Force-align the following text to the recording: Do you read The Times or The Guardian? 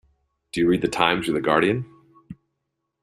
Do 0.51 0.61
you 0.61 0.67
read 0.67 0.81
The 0.81 0.87
Times 0.87 1.29
or 1.29 1.33
The 1.33 1.41
Guardian? 1.41 1.85